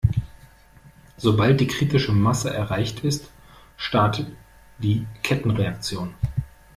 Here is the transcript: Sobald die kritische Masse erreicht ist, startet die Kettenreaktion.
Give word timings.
Sobald 1.17 1.61
die 1.61 1.67
kritische 1.67 2.11
Masse 2.11 2.51
erreicht 2.51 3.03
ist, 3.03 3.29
startet 3.77 4.31
die 4.79 5.05
Kettenreaktion. 5.21 6.15